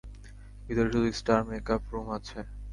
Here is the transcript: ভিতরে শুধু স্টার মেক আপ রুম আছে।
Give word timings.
ভিতরে 0.65 0.89
শুধু 0.93 1.09
স্টার 1.19 1.39
মেক 1.49 1.67
আপ 1.75 1.81
রুম 1.91 2.07
আছে। 2.17 2.39